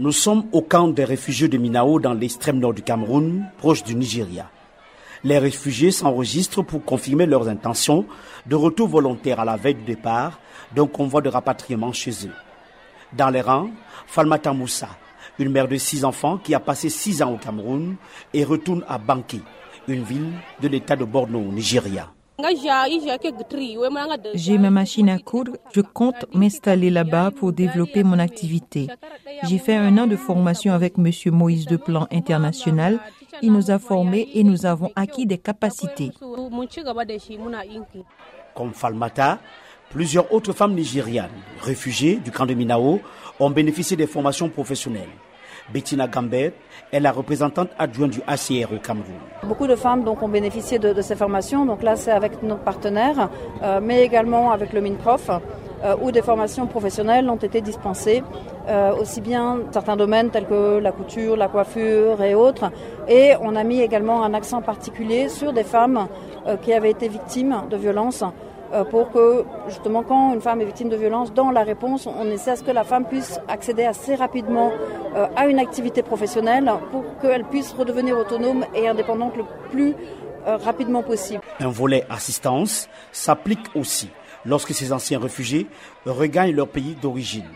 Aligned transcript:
Nous 0.00 0.12
sommes 0.12 0.44
au 0.52 0.62
camp 0.62 0.86
des 0.86 1.04
réfugiés 1.04 1.48
de 1.48 1.58
Minao 1.58 1.98
dans 1.98 2.14
l'extrême 2.14 2.60
nord 2.60 2.72
du 2.72 2.82
Cameroun, 2.82 3.50
proche 3.58 3.82
du 3.82 3.96
Nigeria. 3.96 4.48
Les 5.24 5.38
réfugiés 5.38 5.90
s'enregistrent 5.90 6.64
pour 6.64 6.84
confirmer 6.84 7.26
leurs 7.26 7.48
intentions 7.48 8.06
de 8.46 8.54
retour 8.54 8.86
volontaire 8.86 9.40
à 9.40 9.44
la 9.44 9.56
veille 9.56 9.74
du 9.74 9.82
départ 9.82 10.38
d'un 10.72 10.86
convoi 10.86 11.20
de 11.20 11.28
rapatriement 11.28 11.92
chez 11.92 12.12
eux. 12.28 12.32
Dans 13.12 13.30
les 13.30 13.40
rangs, 13.40 13.70
Falmata 14.06 14.52
Moussa, 14.52 14.90
une 15.40 15.50
mère 15.50 15.66
de 15.66 15.76
six 15.76 16.04
enfants 16.04 16.38
qui 16.38 16.54
a 16.54 16.60
passé 16.60 16.90
six 16.90 17.20
ans 17.20 17.32
au 17.32 17.38
Cameroun 17.38 17.96
et 18.32 18.44
retourne 18.44 18.84
à 18.86 18.98
Banki, 18.98 19.42
une 19.88 20.04
ville 20.04 20.30
de 20.62 20.68
l'état 20.68 20.94
de 20.94 21.04
Borno 21.04 21.40
au 21.40 21.52
Nigeria. 21.52 22.12
J'ai 24.34 24.58
ma 24.58 24.70
machine 24.70 25.08
à 25.08 25.18
coudre. 25.18 25.56
Je 25.72 25.80
compte 25.80 26.24
m'installer 26.32 26.88
là-bas 26.88 27.32
pour 27.32 27.52
développer 27.52 28.04
mon 28.04 28.20
activité. 28.20 28.86
J'ai 29.42 29.58
fait 29.58 29.74
un 29.74 29.98
an 29.98 30.06
de 30.06 30.14
formation 30.14 30.72
avec 30.72 30.94
M. 30.98 31.10
Moïse 31.34 31.66
de 31.66 31.76
Plan 31.76 32.06
International. 32.12 33.00
Il 33.42 33.52
nous 33.52 33.72
a 33.72 33.80
formés 33.80 34.28
et 34.34 34.44
nous 34.44 34.66
avons 34.66 34.92
acquis 34.94 35.26
des 35.26 35.38
capacités. 35.38 36.12
Comme 38.54 38.72
Falmata, 38.72 39.40
plusieurs 39.90 40.32
autres 40.32 40.52
femmes 40.52 40.74
nigérianes, 40.74 41.30
réfugiées 41.60 42.16
du 42.16 42.30
camp 42.30 42.46
de 42.46 42.54
Minao, 42.54 43.00
ont 43.40 43.50
bénéficié 43.50 43.96
des 43.96 44.06
formations 44.06 44.48
professionnelles. 44.48 45.08
Bettina 45.72 46.06
Gambet 46.06 46.54
est 46.92 47.00
la 47.00 47.12
représentante 47.12 47.68
adjointe 47.78 48.10
du 48.12 48.20
ACR 48.26 48.72
au 48.72 48.78
Cameroun. 48.78 49.14
Beaucoup 49.44 49.66
de 49.66 49.76
femmes 49.76 50.06
ont 50.08 50.28
bénéficié 50.28 50.78
de, 50.78 51.00
ces 51.02 51.14
formations. 51.14 51.66
Donc 51.66 51.82
là, 51.82 51.96
c'est 51.96 52.10
avec 52.10 52.42
nos 52.42 52.56
partenaires, 52.56 53.28
euh, 53.62 53.80
mais 53.82 54.02
également 54.02 54.50
avec 54.50 54.72
le 54.72 54.80
MINPROF, 54.80 55.30
euh, 55.84 55.94
où 56.00 56.10
des 56.10 56.22
formations 56.22 56.66
professionnelles 56.66 57.28
ont 57.28 57.36
été 57.36 57.60
dispensées, 57.60 58.22
euh, 58.68 58.94
aussi 58.96 59.20
bien 59.20 59.58
certains 59.70 59.96
domaines 59.96 60.30
tels 60.30 60.46
que 60.46 60.78
la 60.78 60.92
couture, 60.92 61.36
la 61.36 61.48
coiffure 61.48 62.22
et 62.22 62.34
autres. 62.34 62.70
Et 63.06 63.34
on 63.40 63.54
a 63.54 63.62
mis 63.62 63.80
également 63.80 64.24
un 64.24 64.32
accent 64.34 64.62
particulier 64.62 65.28
sur 65.28 65.52
des 65.52 65.64
femmes 65.64 66.08
qui 66.62 66.72
avaient 66.72 66.90
été 66.90 67.08
victimes 67.08 67.64
de 67.70 67.76
violences 67.76 68.24
pour 68.90 69.10
que 69.10 69.44
justement 69.68 70.02
quand 70.02 70.34
une 70.34 70.40
femme 70.40 70.60
est 70.60 70.64
victime 70.64 70.88
de 70.88 70.96
violence, 70.96 71.32
dans 71.32 71.50
la 71.50 71.62
réponse, 71.62 72.06
on 72.06 72.26
essaie 72.30 72.52
à 72.52 72.56
ce 72.56 72.62
que 72.62 72.70
la 72.70 72.84
femme 72.84 73.06
puisse 73.06 73.40
accéder 73.48 73.84
assez 73.84 74.14
rapidement 74.14 74.72
euh, 75.16 75.26
à 75.36 75.46
une 75.46 75.58
activité 75.58 76.02
professionnelle 76.02 76.70
pour 76.92 77.04
qu'elle 77.20 77.44
puisse 77.44 77.72
redevenir 77.72 78.16
autonome 78.18 78.64
et 78.74 78.88
indépendante 78.88 79.36
le 79.36 79.44
plus 79.70 79.94
euh, 80.46 80.56
rapidement 80.56 81.02
possible. 81.02 81.40
Un 81.60 81.68
volet 81.68 82.04
assistance 82.10 82.88
s'applique 83.12 83.66
aussi 83.74 84.10
lorsque 84.44 84.72
ces 84.74 84.92
anciens 84.92 85.18
réfugiés 85.18 85.66
regagnent 86.06 86.54
leur 86.54 86.68
pays 86.68 86.94
d'origine. 87.00 87.48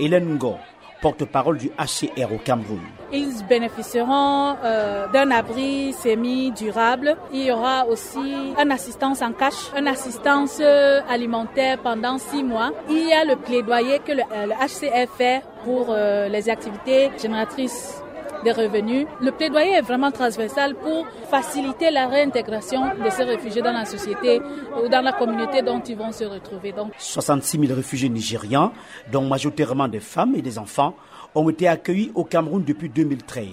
Hélène 0.00 0.34
Ngo, 0.34 0.56
porte-parole 1.00 1.58
du 1.58 1.70
HCR 1.78 2.32
au 2.32 2.38
Cameroun. 2.38 2.80
Ils 3.12 3.44
bénéficieront 3.48 4.56
euh, 4.62 5.06
d'un 5.08 5.30
abri 5.30 5.92
semi-durable. 5.92 7.16
Il 7.32 7.44
y 7.44 7.52
aura 7.52 7.86
aussi 7.86 8.18
une 8.60 8.70
assistance 8.70 9.22
en 9.22 9.32
cash, 9.32 9.70
une 9.76 9.88
assistance 9.88 10.58
euh, 10.60 11.00
alimentaire 11.08 11.78
pendant 11.78 12.18
six 12.18 12.42
mois. 12.42 12.72
Il 12.90 13.08
y 13.08 13.12
a 13.12 13.24
le 13.24 13.36
plaidoyer 13.36 14.00
que 14.00 14.12
le, 14.12 14.22
HCR 14.22 14.94
euh, 14.94 15.06
fait 15.16 15.42
pour 15.64 15.94
les 15.94 16.48
activités 16.48 17.10
génératrices 17.20 18.02
des 18.44 18.52
revenus. 18.52 19.06
Le 19.20 19.30
plaidoyer 19.30 19.72
est 19.72 19.82
vraiment 19.82 20.10
transversal 20.10 20.74
pour 20.74 21.06
faciliter 21.30 21.90
la 21.90 22.06
réintégration 22.06 22.82
de 22.96 23.10
ces 23.10 23.24
réfugiés 23.24 23.62
dans 23.62 23.72
la 23.72 23.84
société 23.84 24.40
ou 24.82 24.88
dans 24.88 25.02
la 25.02 25.12
communauté 25.12 25.62
dont 25.62 25.80
ils 25.80 25.96
vont 25.96 26.12
se 26.12 26.24
retrouver. 26.24 26.72
Donc. 26.72 26.92
66 26.98 27.60
000 27.60 27.74
réfugiés 27.74 28.08
nigérians, 28.08 28.72
dont 29.10 29.22
majoritairement 29.22 29.88
des 29.88 30.00
femmes 30.00 30.34
et 30.34 30.42
des 30.42 30.58
enfants, 30.58 30.94
ont 31.34 31.48
été 31.48 31.68
accueillis 31.68 32.10
au 32.14 32.24
Cameroun 32.24 32.64
depuis 32.64 32.88
2013. 32.88 33.46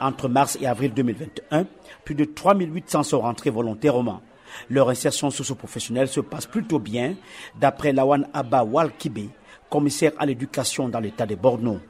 Entre 0.00 0.28
mars 0.28 0.58
et 0.60 0.66
avril 0.66 0.92
2021, 0.94 1.66
plus 2.04 2.14
de 2.14 2.24
3 2.24 2.54
800 2.56 3.02
sont 3.02 3.20
rentrés 3.20 3.50
volontairement. 3.50 4.20
Leur 4.68 4.88
insertion 4.88 5.30
socio-professionnelle 5.30 6.08
se 6.08 6.20
passe 6.20 6.46
plutôt 6.46 6.78
bien, 6.78 7.14
d'après 7.60 7.92
Lawan 7.92 8.28
Abba 8.32 8.64
Walkibe, 8.64 9.30
commissaire 9.68 10.12
à 10.18 10.26
l'éducation 10.26 10.88
dans 10.88 11.00
l'état 11.00 11.26
de 11.26 11.34
Borno. 11.36 11.80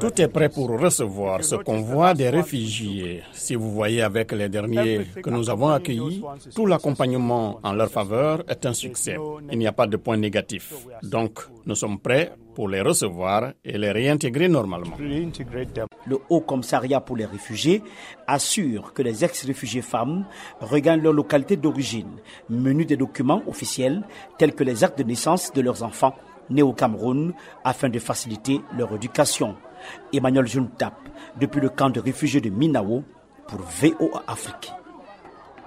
Tout 0.00 0.20
est 0.20 0.28
prêt 0.28 0.48
pour 0.48 0.68
recevoir 0.80 1.44
ce 1.44 1.54
convoi 1.54 2.14
des 2.14 2.30
réfugiés. 2.30 3.22
Si 3.32 3.54
vous 3.54 3.70
voyez 3.70 4.02
avec 4.02 4.32
les 4.32 4.48
derniers 4.48 5.06
que 5.22 5.30
nous 5.30 5.48
avons 5.48 5.68
accueillis, 5.68 6.20
tout 6.54 6.66
l'accompagnement 6.66 7.60
en 7.62 7.72
leur 7.72 7.88
faveur 7.90 8.42
est 8.48 8.66
un 8.66 8.72
succès. 8.74 9.16
Il 9.52 9.58
n'y 9.58 9.68
a 9.68 9.72
pas 9.72 9.86
de 9.86 9.96
point 9.96 10.16
négatif. 10.16 10.74
Donc, 11.04 11.40
nous 11.64 11.76
sommes 11.76 12.00
prêts 12.00 12.32
pour 12.56 12.68
les 12.68 12.80
recevoir 12.80 13.52
et 13.64 13.78
les 13.78 13.92
réintégrer 13.92 14.48
normalement. 14.48 14.96
Le 16.06 16.18
Haut 16.28 16.40
Commissariat 16.40 17.00
pour 17.00 17.16
les 17.16 17.24
réfugiés 17.24 17.82
assure 18.26 18.92
que 18.92 19.02
les 19.02 19.24
ex-réfugiés 19.24 19.80
femmes 19.82 20.24
regagnent 20.60 21.02
leur 21.02 21.12
localité 21.12 21.56
d'origine, 21.56 22.10
menus 22.50 22.88
des 22.88 22.96
documents 22.96 23.42
officiels 23.46 24.02
tels 24.38 24.54
que 24.54 24.64
les 24.64 24.82
actes 24.82 24.98
de 24.98 25.04
naissance 25.04 25.52
de 25.52 25.60
leurs 25.60 25.84
enfants 25.84 26.16
nés 26.50 26.62
au 26.62 26.72
Cameroun 26.72 27.32
afin 27.64 27.88
de 27.88 27.98
faciliter 27.98 28.60
leur 28.76 28.94
éducation. 28.94 29.56
Emmanuel 30.12 30.46
Juntap, 30.46 30.94
depuis 31.40 31.60
le 31.60 31.68
camp 31.68 31.90
de 31.90 32.00
réfugiés 32.00 32.40
de 32.40 32.50
Minao, 32.50 33.02
pour 33.48 33.60
VOA 33.60 34.22
Afrique. 34.26 34.72